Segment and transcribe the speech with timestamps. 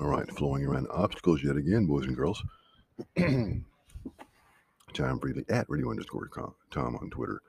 [0.00, 2.44] All right, flowing around obstacles yet again, boys and girls.
[3.16, 3.64] Chime
[5.20, 6.30] freely at radio underscore
[6.70, 7.42] Tom on Twitter.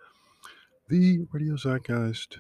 [0.88, 2.38] The Radio Zeitgeist.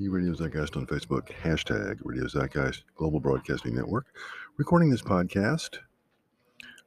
[0.00, 1.28] The Radio Zeitgeist on Facebook.
[1.28, 4.06] Hashtag Radio Zeitgeist Global Broadcasting Network.
[4.56, 5.78] Recording this podcast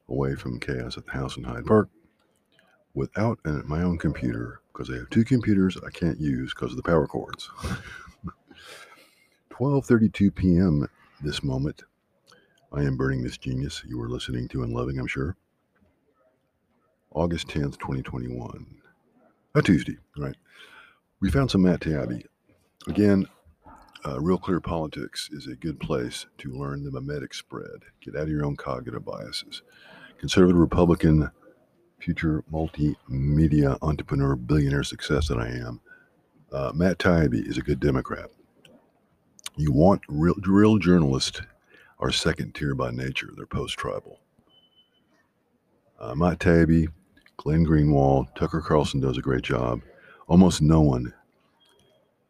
[0.09, 1.88] away from chaos at the house in Hyde Park
[2.93, 6.78] without an, my own computer because I have two computers I can't use because of
[6.78, 7.50] the power cords.
[9.54, 10.89] 12:32 p.m.
[11.21, 11.84] this moment
[12.73, 15.36] I am Burning This Genius, you are listening to and loving, I'm sure.
[17.13, 18.65] August 10th, 2021.
[19.55, 20.37] A Tuesday, right?
[21.19, 22.23] We found some Matt Taibbi.
[22.87, 23.27] Again,
[24.05, 27.82] uh, Real Clear Politics is a good place to learn the mimetic spread.
[27.99, 29.63] Get out of your own cognitive biases.
[30.18, 31.29] Conservative Republican,
[31.99, 35.81] future multimedia entrepreneur, billionaire success that I am.
[36.53, 38.30] Uh, Matt Taibbi is a good Democrat.
[39.58, 41.41] You want real, real journalists
[42.02, 43.30] are second tier by nature.
[43.36, 44.19] They're post tribal.
[45.99, 46.88] Uh, Taibbi,
[47.38, 49.81] Glenn Greenwald, Tucker Carlson does a great job.
[50.27, 51.13] Almost no one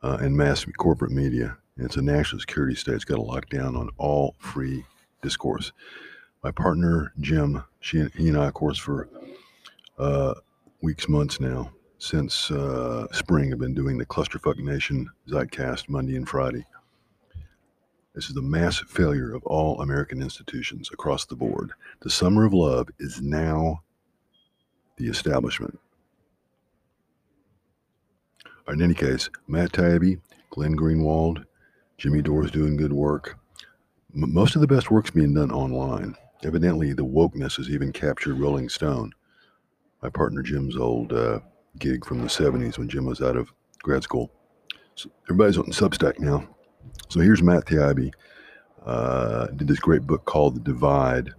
[0.03, 1.57] uh, in mass corporate media.
[1.77, 2.95] It's a national security state.
[2.95, 4.83] It's got a lockdown on all free
[5.21, 5.71] discourse.
[6.43, 9.07] My partner Jim, she he and I, of course, for
[9.97, 10.33] uh,
[10.81, 16.27] weeks, months now, since uh, spring, have been doing the Clusterfuck Nation Zeitcast Monday and
[16.27, 16.65] Friday.
[18.13, 21.71] This is the massive failure of all American institutions across the board.
[22.01, 23.83] The summer of love is now
[24.97, 25.79] the establishment.
[28.67, 31.45] In any case, Matt Taibbi, Glenn Greenwald,
[31.97, 33.37] Jimmy Dore's doing good work.
[34.15, 36.15] M- most of the best work's being done online.
[36.43, 39.13] Evidently, the wokeness has even captured Rolling Stone,
[40.01, 41.39] my partner Jim's old uh,
[41.79, 44.31] gig from the 70s when Jim was out of grad school.
[44.95, 46.47] So everybody's on Substack now.
[47.09, 48.13] So here's Matt Taibbi.
[48.85, 51.31] Uh, did this great book called The Divide.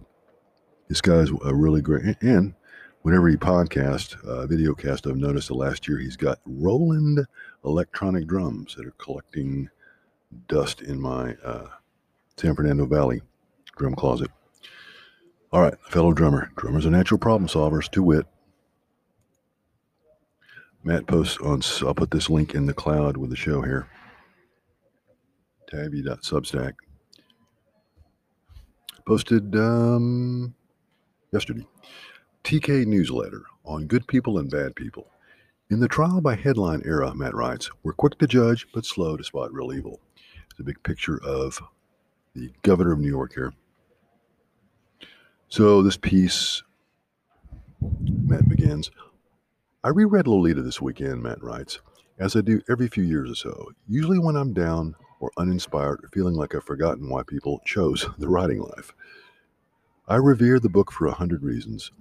[0.87, 2.53] This guy's a really great, and
[3.01, 7.25] whenever he podcast, uh, video cast, I've noticed the last year he's got Roland
[7.65, 9.69] electronic drums that are collecting
[10.47, 11.67] dust in my uh,
[12.37, 13.21] San Fernando Valley
[13.75, 14.29] drum closet.
[15.51, 16.51] All right, fellow drummer.
[16.55, 18.25] Drummers are natural problem solvers, to wit.
[20.83, 23.87] Matt posts on, I'll put this link in the cloud with the show here
[25.73, 26.73] taibbi.substack.
[29.05, 30.53] Posted um,
[31.31, 31.65] yesterday.
[32.43, 35.07] TK newsletter on good people and bad people.
[35.69, 39.23] In the trial by headline era, Matt writes, we're quick to judge, but slow to
[39.23, 39.99] spot real evil.
[40.51, 41.59] It's a big picture of
[42.35, 43.53] the governor of New York here.
[45.47, 46.63] So this piece,
[47.81, 48.91] Matt begins.
[49.83, 51.79] I reread Lolita this weekend, Matt writes,
[52.19, 56.35] as I do every few years or so, usually when I'm down or uninspired feeling
[56.35, 58.93] like I've forgotten why people chose the writing life.
[60.05, 61.93] I revere the book for a hundred reasons,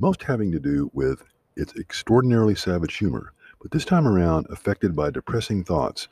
[0.00, 1.22] most having to do with
[1.54, 3.32] its extraordinarily savage humor,
[3.62, 6.08] but this time around affected by depressing thoughts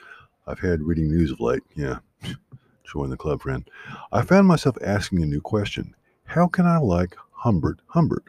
[0.46, 1.64] I've had reading news of late.
[1.74, 1.98] Yeah,
[2.84, 3.68] join the club, friend.
[4.12, 5.96] I found myself asking a new question
[6.26, 8.26] How can I like Humbert Humbert?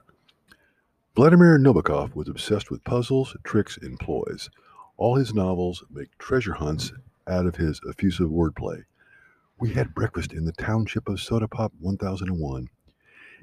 [1.15, 4.49] Vladimir Nabokov was obsessed with puzzles, tricks, and ploys.
[4.97, 6.93] All his novels make treasure hunts
[7.27, 8.83] out of his effusive wordplay.
[9.59, 12.67] We had breakfast in the township of Soda Pop 1001.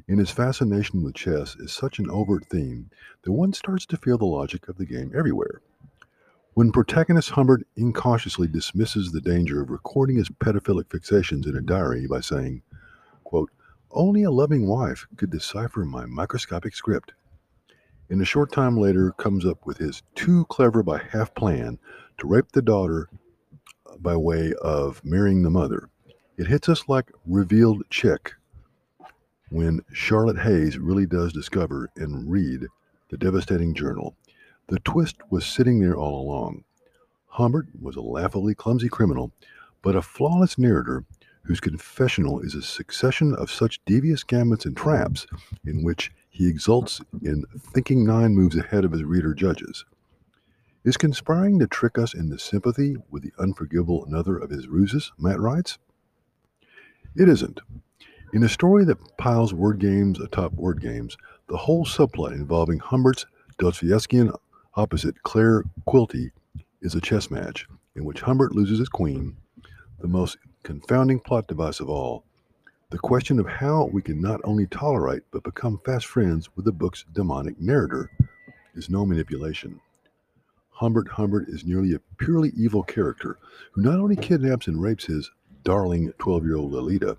[0.08, 2.90] In his fascination with chess is such an overt theme
[3.22, 5.62] that one starts to feel the logic of the game everywhere.
[6.54, 12.06] When protagonist Humbert incautiously dismisses the danger of recording his pedophilic fixations in a diary
[12.06, 12.62] by saying,
[13.24, 13.50] quote,
[13.92, 17.12] Only a loving wife could decipher my microscopic script.
[18.10, 21.78] And a short time later comes up with his too clever by half plan
[22.18, 23.08] to rape the daughter
[23.98, 25.88] by way of marrying the mother.
[26.36, 28.34] It hits us like revealed chick
[29.50, 32.66] when Charlotte Haze really does discover and read
[33.10, 34.14] the devastating journal.
[34.68, 36.64] The twist was sitting there all along.
[37.26, 39.32] Humbert was a laughably clumsy criminal,
[39.82, 41.04] but a flawless narrator
[41.42, 45.26] whose confessional is a succession of such devious gambits and traps
[45.66, 49.84] in which he exults in thinking nine moves ahead of his reader judges.
[50.82, 55.38] Is conspiring to trick us into sympathy with the unforgivable another of his ruses, Matt
[55.38, 55.76] writes?
[57.14, 57.60] It isn't.
[58.32, 61.18] In a story that piles word games atop word games,
[61.48, 63.26] the whole subplot involving Humbert's
[63.58, 64.34] Dostoevskian
[64.74, 66.30] opposite Claire Quilty
[66.80, 69.36] is a chess match in which Humbert loses his queen,
[70.00, 72.24] the most confounding plot device of all.
[72.88, 76.72] The question of how we can not only tolerate but become fast friends with the
[76.72, 78.10] book's demonic narrator
[78.74, 79.78] is no manipulation.
[80.80, 83.36] Humbert Humbert is nearly a purely evil character
[83.72, 85.30] who not only kidnaps and rapes his
[85.62, 87.18] darling 12 year old Lolita,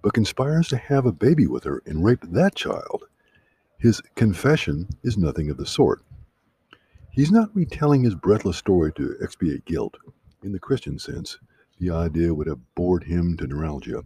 [0.00, 3.04] but conspires to have a baby with her and rape that child.
[3.76, 6.00] His confession is nothing of the sort.
[7.10, 9.98] He's not retelling his breathless story to expiate guilt.
[10.42, 11.36] In the Christian sense,
[11.78, 14.02] the idea would have bored him to neuralgia.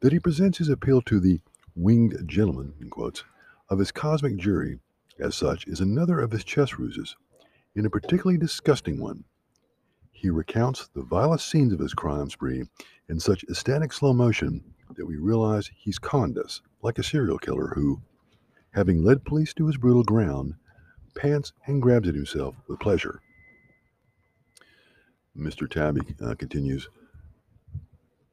[0.00, 1.40] That he presents his appeal to the
[1.76, 3.22] winged gentleman, in quotes,
[3.68, 4.80] of his cosmic jury
[5.20, 7.14] as such is another of his chess ruses,
[7.74, 9.24] in a particularly disgusting one.
[10.10, 12.64] He recounts the vilest scenes of his crime spree
[13.08, 14.62] in such ecstatic slow motion
[14.96, 18.00] that we realize he's conned us, like a serial killer who,
[18.72, 20.54] having led police to his brutal ground,
[21.16, 23.20] pants and grabs at himself with pleasure.
[25.36, 25.66] Mr.
[25.66, 26.88] Taibbi uh, continues,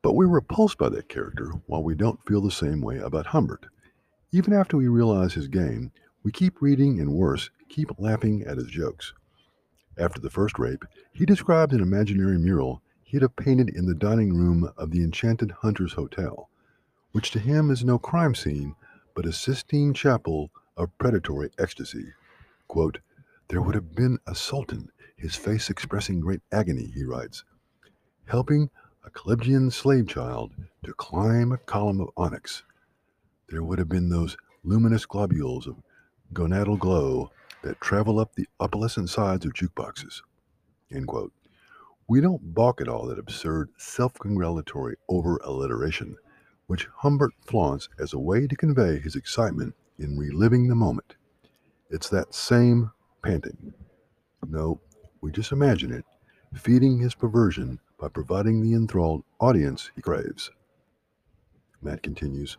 [0.01, 3.65] but we're repulsed by that character while we don't feel the same way about Humbert.
[4.31, 5.91] Even after we realize his game,
[6.23, 9.13] we keep reading and worse, keep laughing at his jokes.
[9.99, 14.33] After the first rape, he described an imaginary mural he'd have painted in the dining
[14.33, 16.49] room of the Enchanted Hunters Hotel,
[17.11, 18.75] which to him is no crime scene,
[19.13, 22.13] but a Sistine chapel of predatory ecstasy.
[22.69, 22.99] Quote,
[23.49, 27.43] there would have been a sultan, his face expressing great agony, he writes,
[28.27, 28.69] helping
[29.03, 30.53] a Clebian slave child
[30.85, 32.63] to climb a column of onyx.
[33.49, 35.75] There would have been those luminous globules of
[36.31, 37.31] gonadal glow
[37.63, 40.21] that travel up the opalescent sides of jukeboxes.
[40.93, 41.33] End quote.
[42.07, 46.15] We don't balk at all that absurd, self congratulatory over alliteration,
[46.67, 51.15] which Humbert flaunts as a way to convey his excitement in reliving the moment.
[51.89, 52.91] It's that same
[53.23, 53.73] panting.
[54.47, 54.81] No,
[55.21, 56.05] we just imagine it,
[56.55, 60.51] feeding his perversion by providing the enthralled audience he craves.
[61.81, 62.57] Matt continues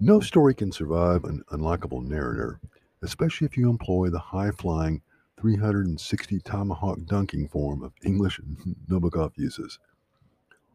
[0.00, 2.60] No story can survive an unlikable narrator,
[3.02, 5.02] especially if you employ the high flying
[5.40, 8.40] 360 tomahawk dunking form of English
[8.90, 9.78] Nabokov uses.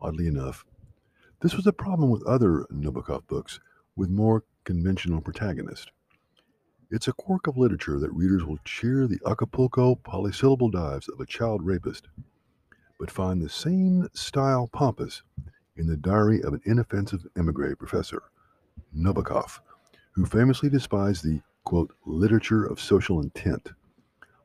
[0.01, 0.65] Oddly enough,
[1.41, 3.59] this was a problem with other Nabokov books
[3.95, 5.87] with more conventional protagonists.
[6.89, 11.25] It's a quirk of literature that readers will cheer the Acapulco polysyllable dives of a
[11.25, 12.07] child rapist,
[12.99, 15.23] but find the same style pompous
[15.75, 18.23] in the diary of an inoffensive emigre professor,
[18.95, 19.59] Nabokov,
[20.11, 23.69] who famously despised the quote, literature of social intent,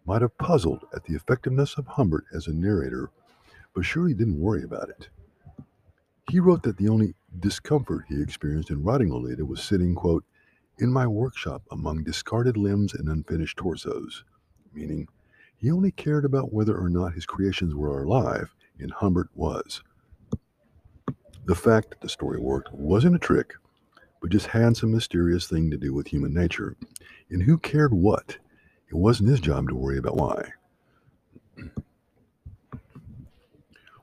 [0.07, 3.11] might have puzzled at the effectiveness of Humbert as a narrator,
[3.75, 5.09] but surely didn't worry about it.
[6.31, 10.25] He wrote that the only discomfort he experienced in writing Lolita was sitting, quote,
[10.79, 14.25] in my workshop among discarded limbs and unfinished torsos,
[14.73, 15.09] meaning
[15.57, 19.83] he only cared about whether or not his creations were alive, and Humbert was.
[21.47, 23.55] The fact that the story worked wasn't a trick,
[24.21, 26.77] but just had some mysterious thing to do with human nature.
[27.31, 28.37] And who cared what?
[28.89, 30.53] It wasn't his job to worry about why.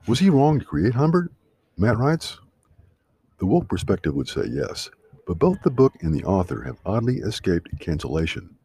[0.06, 1.32] Was he wrong to create Humbert?
[1.76, 2.38] Matt writes.
[3.38, 4.90] The woke perspective would say yes,
[5.26, 8.56] but both the book and the author have oddly escaped cancellation.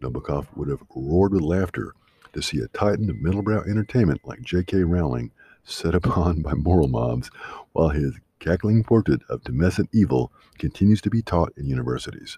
[0.00, 1.94] Nabokov would have roared with laughter
[2.32, 4.84] to see a titan of middlebrow entertainment like J.K.
[4.84, 5.30] Rowling
[5.64, 7.30] set upon by moral mobs,
[7.72, 12.36] while his cackling portrait of domestic evil continues to be taught in universities.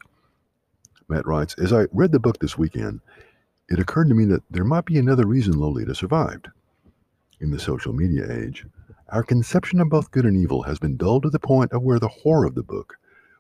[1.09, 3.01] Matt writes As I read the book this weekend,
[3.69, 6.49] it occurred to me that there might be another reason Lolita survived.
[7.41, 8.65] In the social media age,
[9.09, 11.99] our conception of both good and evil has been dulled to the point of where
[11.99, 12.95] the horror of the book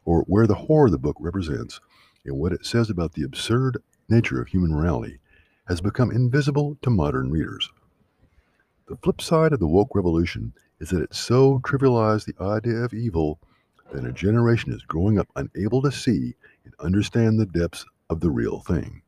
[0.05, 1.81] or where the horror the book represents
[2.25, 5.21] and what it says about the absurd nature of human morality
[5.69, 7.71] has become invisible to modern readers.
[8.89, 12.93] The flip side of the woke revolution is that it so trivialized the idea of
[12.93, 13.39] evil
[13.93, 18.31] that a generation is growing up unable to see and understand the depths of the
[18.31, 19.03] real thing.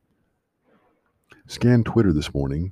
[1.47, 2.71] Scan Twitter this morning,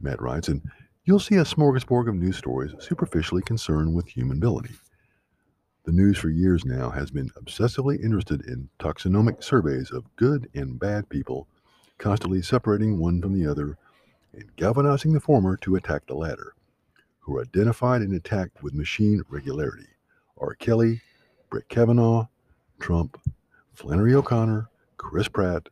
[0.00, 0.62] Matt writes, and
[1.04, 4.74] you'll see a smorgasbord of news stories superficially concerned with human ability.
[5.84, 10.78] The news for years now has been obsessively interested in taxonomic surveys of good and
[10.78, 11.48] bad people,
[11.98, 13.76] constantly separating one from the other
[14.32, 16.54] and galvanizing the former to attack the latter,
[17.22, 19.86] who are identified and attacked with machine regularity.
[20.38, 20.54] R.
[20.54, 21.00] Kelly,
[21.50, 22.26] Brett Kavanaugh,
[22.80, 23.20] Trump,
[23.74, 25.68] Flannery O'Connor, Chris Pratt,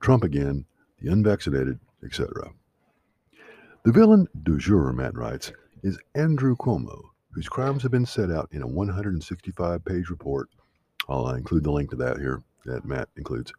[0.00, 0.64] Trump again,
[1.00, 2.52] the unvaccinated, etc.
[3.84, 7.00] The villain du jour, Matt writes, is Andrew Cuomo,
[7.32, 10.48] whose crimes have been set out in a 165 page report.
[11.08, 13.52] I'll uh, include the link to that here that Matt includes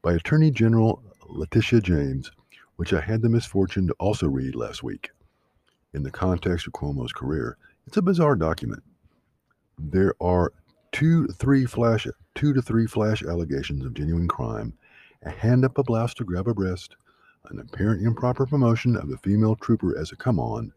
[0.00, 2.30] by Attorney General Letitia James,
[2.76, 5.10] which I had the misfortune to also read last week.
[5.96, 8.82] In the context of Cuomo's career, it's a bizarre document.
[9.78, 10.52] There are
[10.92, 14.74] two, three flash, two to three flash allegations of genuine crime,
[15.22, 16.96] a hand up a blouse to grab a breast,
[17.48, 20.70] an apparent improper promotion of a female trooper as a come on,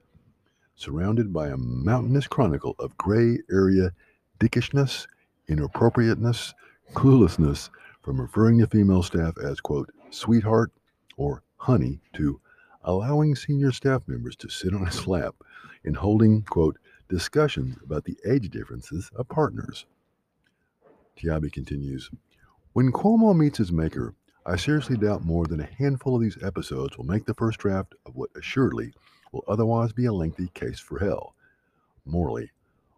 [0.78, 3.92] surrounded by a mountainous chronicle of gray area
[4.40, 5.06] dickishness,
[5.50, 6.54] inappropriateness,
[6.94, 7.70] cluelessness
[8.02, 10.72] from referring to female staff as, quote, sweetheart
[11.18, 12.40] or honey to
[12.84, 15.36] allowing senior staff members to sit on his lap
[15.84, 19.86] and holding, quote, discussions about the age differences of partners.
[21.18, 22.10] Taibbi continues
[22.74, 26.98] When Cuomo meets his maker, I seriously doubt more than a handful of these episodes
[26.98, 28.94] will make the first draft of what assuredly
[29.32, 31.36] will otherwise be a lengthy case for hell.
[32.06, 32.52] Morally,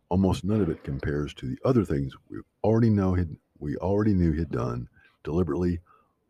[0.09, 3.17] almost none of it compares to the other things we already know
[3.59, 4.87] we already knew he'd done,
[5.23, 5.79] deliberately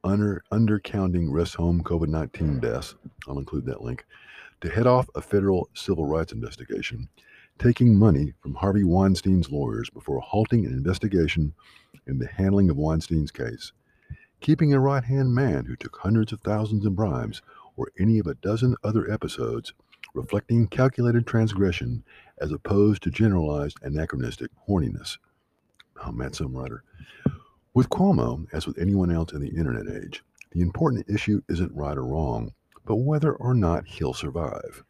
[0.03, 2.61] under undercounting rest home COVID-19 mm.
[2.61, 2.95] deaths.
[3.27, 4.05] I'll include that link
[4.61, 7.09] to head off a federal civil rights investigation,
[7.57, 11.53] taking money from Harvey Weinstein's lawyers before halting an investigation
[12.07, 13.71] in the handling of Weinstein's case,
[14.39, 17.41] keeping a right-hand man who took hundreds of thousands in bribes,
[17.77, 19.73] or any of a dozen other episodes
[20.13, 22.03] reflecting calculated transgression
[22.39, 25.17] as opposed to generalized anachronistic horniness.
[26.03, 26.79] Oh, Matt Sumwriter.
[27.73, 31.97] With Cuomo, as with anyone else in the internet age, the important issue isn't right
[31.97, 32.51] or wrong,
[32.85, 34.83] but whether or not he'll survive.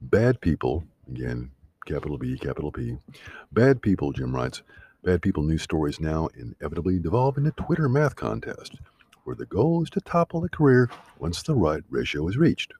[0.00, 1.50] Bad people, again,
[1.84, 2.98] capital B, capital P,
[3.50, 4.62] bad people, Jim writes,
[5.02, 8.76] bad people news stories now inevitably devolve into Twitter math contest,
[9.24, 12.74] where the goal is to topple a career once the right ratio is reached.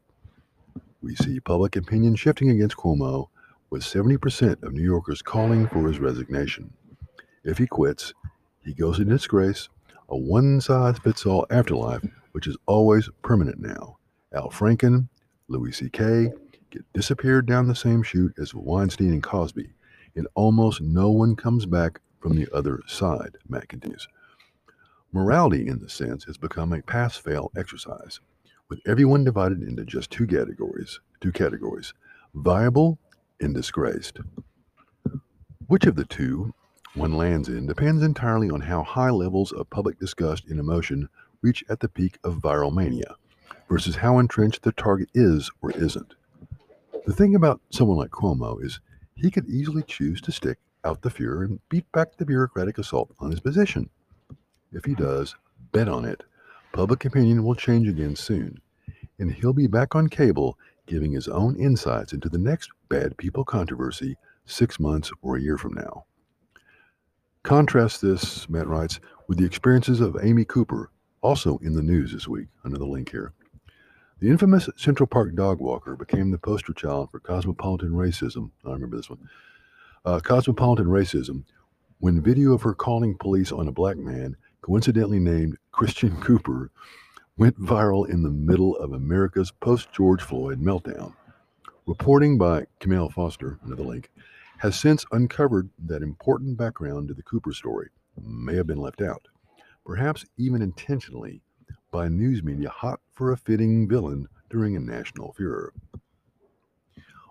[1.02, 3.30] We see public opinion shifting against Cuomo,
[3.68, 6.72] with 70% of New Yorkers calling for his resignation.
[7.42, 8.14] If he quits,
[8.64, 9.68] he goes in disgrace,
[10.08, 13.98] a one size fits all afterlife, which is always permanent now.
[14.34, 15.08] Al Franken,
[15.48, 16.30] Louis C.K.
[16.70, 19.72] get disappeared down the same chute as Weinstein and Cosby,
[20.14, 24.08] and almost no one comes back from the other side, Matt continues.
[25.12, 28.20] Morality, in this sense, has become a pass fail exercise,
[28.70, 31.94] with everyone divided into just two categories two categories
[32.34, 32.98] viable
[33.40, 34.18] and disgraced.
[35.68, 36.54] Which of the two
[36.94, 41.08] one lands in depends entirely on how high levels of public disgust and emotion
[41.40, 43.16] reach at the peak of viral mania
[43.68, 46.14] versus how entrenched the target is or isn't.
[47.06, 48.80] The thing about someone like Cuomo is
[49.14, 53.10] he could easily choose to stick out the fear and beat back the bureaucratic assault
[53.20, 53.88] on his position.
[54.72, 55.34] If he does,
[55.72, 56.22] bet on it,
[56.72, 58.60] public opinion will change again soon,
[59.18, 63.44] and he'll be back on cable giving his own insights into the next bad people
[63.44, 66.04] controversy six months or a year from now.
[67.42, 70.90] Contrast this, Matt writes, with the experiences of Amy Cooper,
[71.22, 72.48] also in the news this week.
[72.64, 73.32] under the link here.
[74.20, 78.50] The infamous Central Park dog walker became the poster child for cosmopolitan racism.
[78.64, 79.28] I remember this one.
[80.04, 81.44] Uh, cosmopolitan racism
[82.02, 86.72] when video of her calling police on a black man, coincidentally named Christian Cooper,
[87.36, 91.14] went viral in the middle of America's post George Floyd meltdown.
[91.86, 94.10] Reporting by Camille Foster, another link,
[94.62, 97.88] has since uncovered that important background to the Cooper story
[98.24, 99.26] may have been left out,
[99.84, 101.42] perhaps even intentionally,
[101.90, 105.74] by news media hot for a fitting villain during a national furor.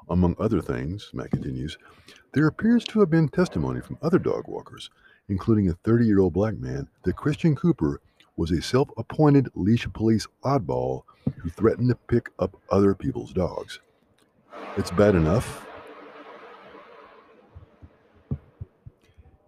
[0.09, 1.77] Among other things, Matt continues,
[2.33, 4.89] there appears to have been testimony from other dog walkers,
[5.29, 8.01] including a 30 year old black man, that Christian Cooper
[8.35, 11.03] was a self appointed leash police oddball
[11.37, 13.79] who threatened to pick up other people's dogs.
[14.75, 15.65] It's bad enough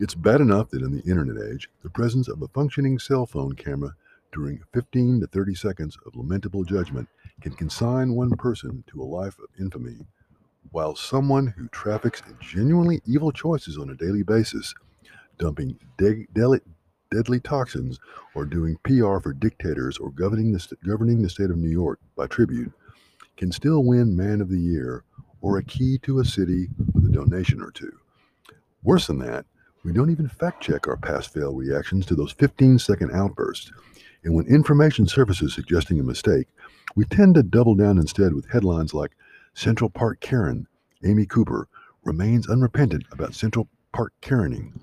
[0.04, 3.54] It's bad enough that in the internet age, the presence of a functioning cell phone
[3.54, 3.96] camera
[4.34, 7.08] during 15 to 30 seconds of lamentable judgment
[7.40, 10.06] can consign one person to a life of infamy,
[10.72, 14.76] while someone who traffics in genuinely evil choices on a daily basis,
[15.38, 16.60] dumping de- de-
[17.10, 17.98] deadly toxins
[18.36, 21.98] or doing PR for dictators or governing the, st- governing the state of New York
[22.18, 22.74] by tribute,
[23.38, 25.06] can still win Man of the Year
[25.40, 27.98] or a key to a city with a donation or two.
[28.84, 29.46] Worse than that,
[29.84, 33.72] we don't even fact check our pass fail reactions to those 15 second outbursts.
[34.24, 36.48] And when information surfaces suggesting a mistake,
[36.96, 39.12] we tend to double down instead with headlines like
[39.54, 40.68] Central Park Karen,
[41.04, 41.68] Amy Cooper,
[42.04, 44.80] remains unrepentant about Central Park Karening.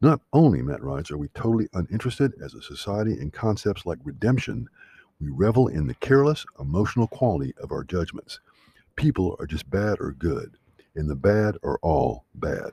[0.00, 4.68] Not only, Matt writes, are we totally uninterested as a society in concepts like redemption,
[5.20, 8.40] we revel in the careless, emotional quality of our judgments.
[8.96, 10.56] People are just bad or good,
[10.94, 12.72] and the bad are all bad.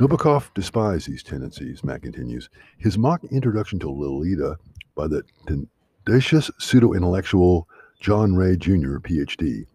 [0.00, 2.48] Nabokov despised these tendencies, Matt continues.
[2.78, 4.56] His mock introduction to Lolita
[4.94, 7.68] by the tendacious pseudo intellectual
[8.00, 9.66] John Ray Jr., PhD,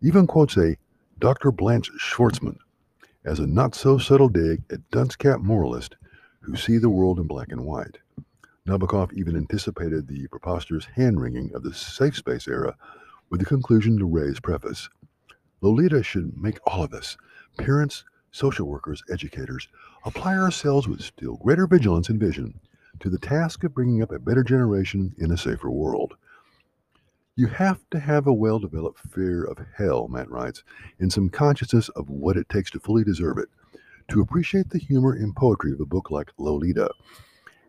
[0.00, 0.78] even quotes a
[1.18, 1.52] Dr.
[1.52, 2.56] Blanche Schwartzman
[3.26, 5.96] as a not so subtle dig at dunce cap moralists
[6.40, 7.98] who see the world in black and white.
[8.66, 12.74] Nabokov even anticipated the preposterous hand wringing of the safe space era
[13.28, 14.88] with the conclusion to Ray's preface
[15.60, 17.18] Lolita should make all of us,
[17.58, 19.68] parents, social workers, educators,
[20.04, 22.58] apply ourselves with still greater vigilance and vision
[22.98, 26.14] to the task of bringing up a better generation in a safer world.
[27.36, 30.64] You have to have a well developed fear of hell, Matt writes,
[30.98, 33.48] and some consciousness of what it takes to fully deserve it,
[34.08, 36.90] to appreciate the humor and poetry of a book like Lolita.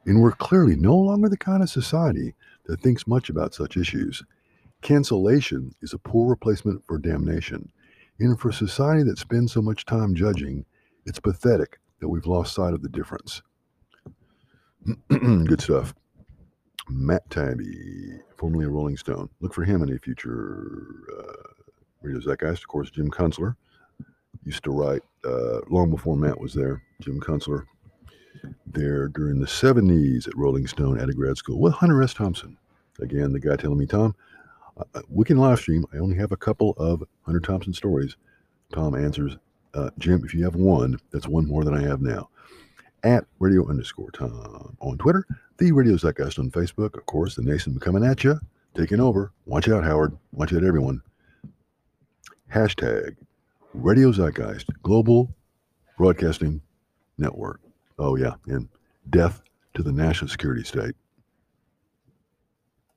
[0.07, 2.33] And we're clearly no longer the kind of society
[2.65, 4.23] that thinks much about such issues.
[4.81, 7.71] Cancellation is a poor replacement for damnation.
[8.19, 10.65] And for a society that spends so much time judging,
[11.05, 13.41] it's pathetic that we've lost sight of the difference.
[15.09, 15.93] Good stuff.
[16.89, 19.29] Matt Taibbi, formerly a Rolling Stone.
[19.41, 20.85] Look for him in a future
[21.17, 21.63] uh,
[22.01, 22.59] Radio Zeitgeist.
[22.59, 23.55] Of course, Jim Kunstler
[24.43, 26.83] used to write uh, long before Matt was there.
[27.01, 27.65] Jim Kunstler
[28.67, 32.13] there during the 70s at Rolling Stone at a grad school with Hunter S.
[32.13, 32.57] Thompson.
[33.01, 34.15] Again, the guy telling me, Tom,
[35.09, 35.85] we can live stream.
[35.93, 38.15] I only have a couple of Hunter Thompson stories.
[38.73, 39.37] Tom answers,
[39.73, 42.29] uh, Jim, if you have one, that's one more than I have now
[43.05, 45.25] at radio underscore Tom on Twitter,
[45.57, 46.97] the Radio Zeitgeist on Facebook.
[46.97, 48.39] Of course, the nation coming at you,
[48.73, 49.31] taking over.
[49.45, 50.17] Watch out, Howard.
[50.33, 51.01] Watch out, everyone.
[52.53, 53.15] Hashtag
[53.73, 55.33] Radio Zeitgeist Global
[55.97, 56.61] Broadcasting
[57.17, 57.61] Network.
[57.99, 58.33] Oh, yeah.
[58.47, 58.67] And
[59.11, 59.41] death
[59.75, 60.95] to the national security state.